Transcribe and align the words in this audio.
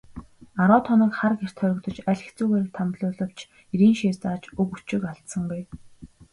Арваад 0.61 0.85
хоног 0.89 1.11
хар 1.19 1.33
гэрт 1.41 1.57
хоригдож, 1.61 1.97
аль 2.09 2.23
хэцүүгээр 2.25 2.67
тамлуулавч 2.77 3.37
эрийн 3.73 3.95
шийр 3.99 4.15
зааж 4.21 4.43
үг 4.61 4.69
өчиг 4.77 5.03
алдсангүй. 5.11 5.61